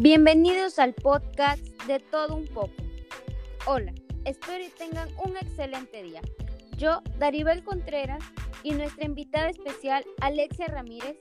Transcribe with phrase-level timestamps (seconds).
[0.00, 2.70] Bienvenidos al podcast de todo un poco.
[3.66, 3.92] Hola,
[4.24, 6.20] espero y tengan un excelente día.
[6.76, 8.22] Yo, Daribel Contreras,
[8.62, 11.16] y nuestra invitada especial, Alexia Ramírez,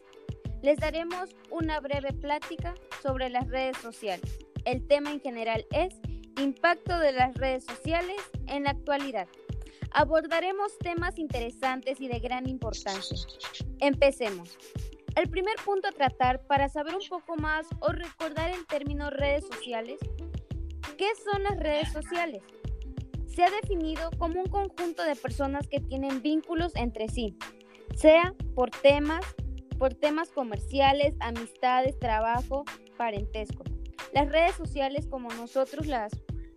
[0.61, 4.37] les daremos una breve plática sobre las redes sociales.
[4.63, 5.95] El tema en general es
[6.39, 9.27] impacto de las redes sociales en la actualidad.
[9.89, 13.17] Abordaremos temas interesantes y de gran importancia.
[13.79, 14.55] Empecemos.
[15.17, 19.47] El primer punto a tratar para saber un poco más o recordar el término redes
[19.47, 19.97] sociales.
[20.95, 22.43] ¿Qué son las redes sociales?
[23.25, 27.35] Se ha definido como un conjunto de personas que tienen vínculos entre sí,
[27.95, 29.25] sea por temas,
[29.79, 32.63] por temas comerciales, amistades, trabajo,
[32.95, 33.63] parentesco.
[34.13, 36.11] Las redes sociales como nosotros las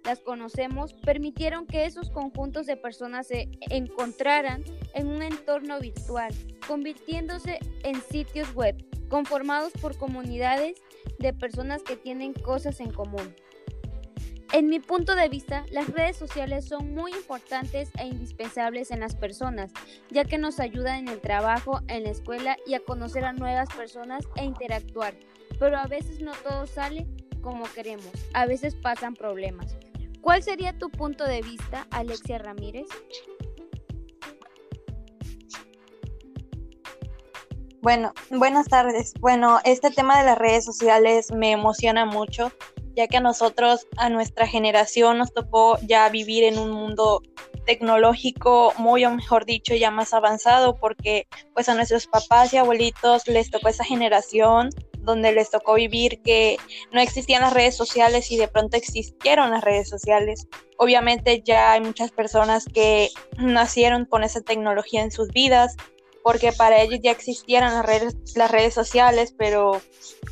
[0.05, 6.35] las conocemos permitieron que esos conjuntos de personas se encontraran en un entorno virtual,
[6.67, 8.77] convirtiéndose en sitios web
[9.11, 10.81] conformados por comunidades
[11.19, 13.35] de personas que tienen cosas en común.
[14.53, 19.15] En mi punto de vista, las redes sociales son muy importantes e indispensables en las
[19.15, 19.73] personas,
[20.11, 23.69] ya que nos ayudan en el trabajo, en la escuela y a conocer a nuevas
[23.77, 25.15] personas e interactuar.
[25.61, 27.07] Pero a veces no todo sale
[27.43, 29.77] como queremos, a veces pasan problemas.
[30.21, 32.87] ¿Cuál sería tu punto de vista, Alexia Ramírez?
[37.81, 39.15] Bueno, buenas tardes.
[39.21, 42.53] Bueno, este tema de las redes sociales me emociona mucho,
[42.95, 47.23] ya que a nosotros, a nuestra generación, nos tocó ya vivir en un mundo
[47.65, 53.27] tecnológico muy, o mejor dicho, ya más avanzado, porque pues a nuestros papás y abuelitos
[53.27, 54.69] les tocó esa generación
[55.03, 56.57] donde les tocó vivir que
[56.93, 60.47] no existían las redes sociales y de pronto existieron las redes sociales.
[60.77, 65.77] Obviamente ya hay muchas personas que nacieron con esa tecnología en sus vidas,
[66.23, 69.81] porque para ellos ya existieran las redes, las redes sociales, pero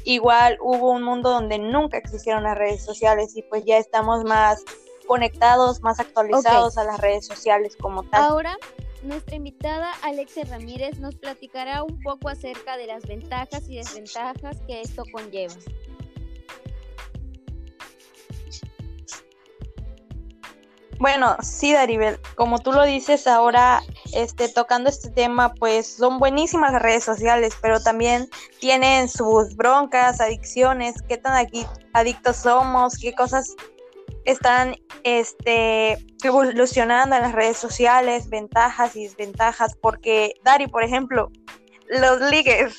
[0.04, 4.62] igual hubo un mundo donde nunca existieron las redes sociales y pues ya estamos más
[5.06, 8.22] conectados, más actualizados a las redes sociales como tal.
[8.22, 8.58] Ahora
[9.02, 14.80] nuestra invitada Alexia Ramírez nos platicará un poco acerca de las ventajas y desventajas que
[14.80, 15.54] esto conlleva.
[20.98, 23.82] Bueno, sí, Daribel, como tú lo dices ahora,
[24.12, 30.20] este, tocando este tema, pues son buenísimas las redes sociales, pero también tienen sus broncas,
[30.20, 31.46] adicciones, qué tan
[31.92, 33.54] adictos somos, qué cosas
[34.28, 41.30] están este, evolucionando en las redes sociales, ventajas y desventajas, porque Dari, por ejemplo,
[41.88, 42.76] los ligues,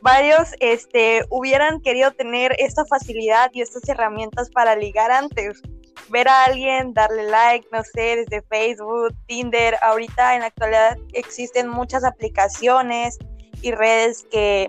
[0.00, 5.60] varios este, hubieran querido tener esta facilidad y estas herramientas para ligar antes.
[6.08, 9.76] Ver a alguien, darle like, no sé, desde Facebook, Tinder.
[9.82, 13.18] Ahorita en la actualidad existen muchas aplicaciones
[13.60, 14.68] y redes que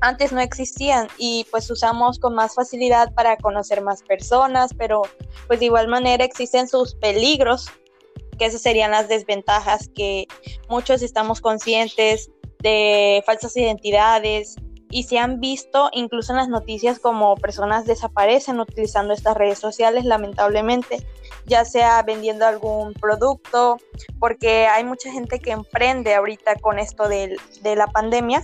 [0.00, 5.02] antes no existían y pues usamos con más facilidad para conocer más personas, pero
[5.46, 7.66] pues de igual manera existen sus peligros,
[8.38, 10.26] que esas serían las desventajas que
[10.68, 12.30] muchos estamos conscientes
[12.60, 14.56] de falsas identidades
[14.90, 20.04] y se han visto incluso en las noticias como personas desaparecen utilizando estas redes sociales
[20.04, 21.06] lamentablemente,
[21.44, 23.78] ya sea vendiendo algún producto,
[24.18, 28.42] porque hay mucha gente que emprende ahorita con esto de, de la pandemia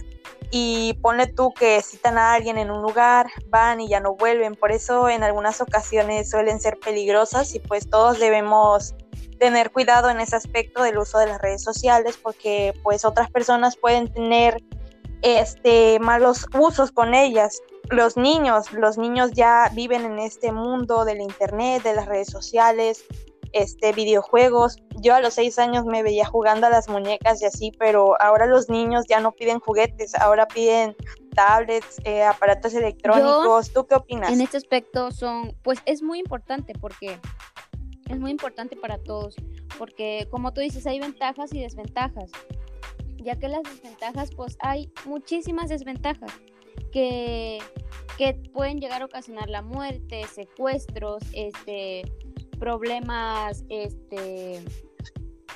[0.56, 4.54] y ponle tú que citan a alguien en un lugar, van y ya no vuelven.
[4.54, 8.94] Por eso en algunas ocasiones suelen ser peligrosas y pues todos debemos
[9.40, 13.76] tener cuidado en ese aspecto del uso de las redes sociales porque pues otras personas
[13.76, 14.62] pueden tener
[15.22, 17.60] este malos usos con ellas.
[17.90, 23.04] Los niños, los niños ya viven en este mundo del internet, de las redes sociales,
[23.54, 24.82] este, videojuegos.
[25.00, 28.46] Yo a los seis años me veía jugando a las muñecas y así, pero ahora
[28.46, 30.94] los niños ya no piden juguetes, ahora piden
[31.34, 33.72] tablets, eh, aparatos electrónicos.
[33.72, 34.32] ¿Tú qué opinas?
[34.32, 37.18] En este aspecto son, pues es muy importante porque
[38.08, 39.36] es muy importante para todos,
[39.78, 42.30] porque como tú dices, hay ventajas y desventajas,
[43.16, 46.32] ya que las desventajas, pues hay muchísimas desventajas
[46.92, 47.60] que,
[48.18, 52.02] que pueden llegar a ocasionar la muerte, secuestros, este
[52.64, 54.64] problemas, este,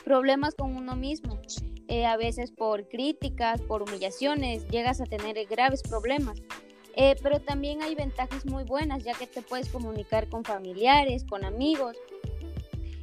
[0.04, 1.40] problemas con uno mismo.
[1.88, 6.42] Eh, a veces por críticas, por humillaciones, llegas a tener graves problemas.
[6.96, 11.46] Eh, pero también hay ventajas muy buenas, ya que te puedes comunicar con familiares, con
[11.46, 11.96] amigos.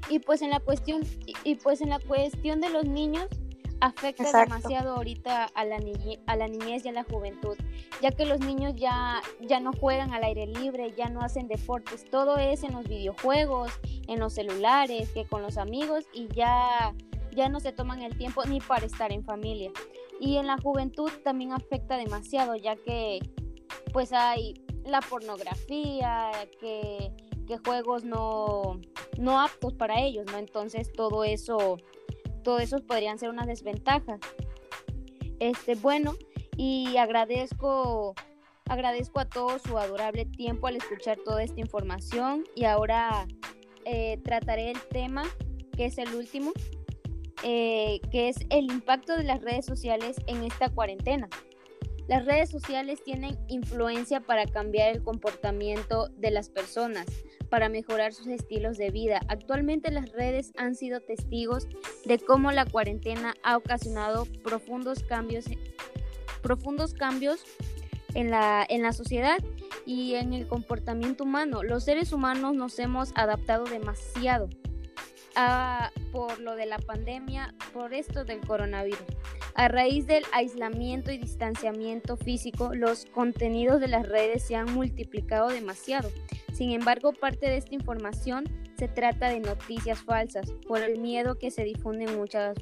[0.08, 1.02] Y pues en la cuestión,
[1.44, 3.26] y pues en la cuestión de los niños,
[3.80, 5.78] afecta demasiado ahorita a la,
[6.28, 7.58] a la niñez y a la juventud,
[8.02, 12.10] ya que los niños ya, ya no juegan al aire libre, ya no hacen deportes,
[12.10, 13.72] todo es en los videojuegos,
[14.08, 16.94] en los celulares, que con los amigos y ya,
[17.32, 19.72] ya no se toman el tiempo ni para estar en familia.
[20.20, 23.20] Y en la juventud también afecta demasiado, ya que
[23.92, 24.54] pues hay
[24.86, 27.12] la pornografía, que,
[27.64, 28.80] juegos no,
[29.20, 30.38] no aptos para ellos, ¿no?
[30.38, 31.78] Entonces todo eso,
[32.46, 34.20] todo eso podrían ser una desventaja.
[35.40, 36.16] Este, bueno,
[36.56, 38.14] y agradezco,
[38.70, 43.28] agradezco a todos su adorable tiempo al escuchar toda esta información y ahora
[43.84, 45.24] eh, trataré el tema
[45.76, 46.54] que es el último,
[47.44, 51.28] eh, que es el impacto de las redes sociales en esta cuarentena.
[52.08, 57.08] Las redes sociales tienen influencia para cambiar el comportamiento de las personas,
[57.56, 59.22] para mejorar sus estilos de vida.
[59.30, 61.70] Actualmente las redes han sido testigos
[62.04, 65.46] de cómo la cuarentena ha ocasionado profundos cambios,
[66.42, 67.46] profundos cambios
[68.14, 69.38] en la, en la sociedad
[69.86, 71.64] y en el comportamiento humano.
[71.64, 74.50] Los seres humanos nos hemos adaptado demasiado
[76.12, 79.00] por lo de la pandemia, por esto del coronavirus.
[79.54, 85.48] A raíz del aislamiento y distanciamiento físico, los contenidos de las redes se han multiplicado
[85.48, 86.12] demasiado.
[86.56, 88.46] Sin embargo, parte de esta información
[88.80, 92.56] se trata de noticias falsas por el miedo que se difunde muchas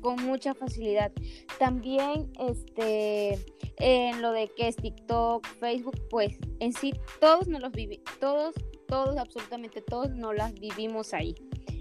[0.00, 1.10] con mucha facilidad.
[1.58, 3.44] También este
[3.78, 8.54] en lo de que es TikTok, Facebook, pues en sí todos nos los vivimos, todos,
[8.86, 11.34] todos, absolutamente todos nos las vivimos ahí.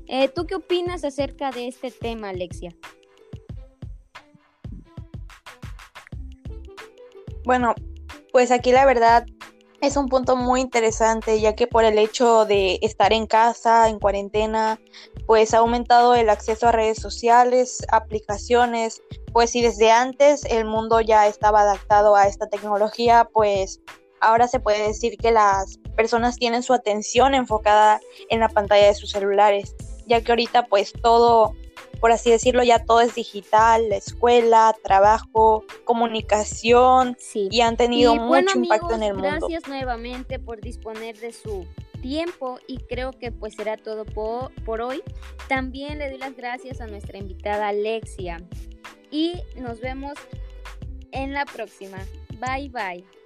[0.07, 2.71] Eh, ¿Tú qué opinas acerca de este tema, Alexia?
[7.45, 7.75] Bueno,
[8.31, 9.27] pues aquí la verdad
[9.83, 13.99] es un punto muy interesante, ya que por el hecho de estar en casa, en
[13.99, 14.79] cuarentena,
[15.25, 19.01] pues ha aumentado el acceso a redes sociales, aplicaciones,
[19.33, 23.81] pues si desde antes el mundo ya estaba adaptado a esta tecnología, pues
[24.21, 28.95] ahora se puede decir que las personas tienen su atención enfocada en la pantalla de
[28.95, 29.75] sus celulares
[30.07, 31.53] ya que ahorita pues todo,
[32.03, 38.57] por así decirlo, ya todo es digital, la escuela, trabajo, comunicación y han tenido mucho
[38.57, 39.29] impacto en el mundo.
[39.29, 41.65] Gracias nuevamente por disponer de su
[42.01, 45.01] tiempo y creo que pues será todo por, por hoy.
[45.47, 48.43] También le doy las gracias a nuestra invitada Alexia
[49.09, 50.15] y nos vemos
[51.13, 51.99] en la próxima.
[52.37, 53.22] Bye bye.